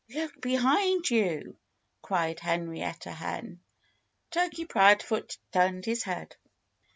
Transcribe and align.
"Look 0.09 0.41
behind 0.41 1.11
you!" 1.11 1.57
cried 2.01 2.39
Henrietta 2.39 3.11
Hen. 3.11 3.59
Turkey 4.31 4.65
Proudfoot 4.65 5.37
turned 5.53 5.85
his 5.85 6.01
head. 6.01 6.37